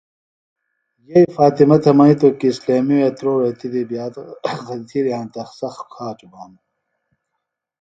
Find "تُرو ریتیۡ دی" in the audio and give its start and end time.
3.17-3.81